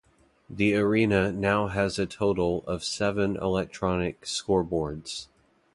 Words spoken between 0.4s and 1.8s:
The arena now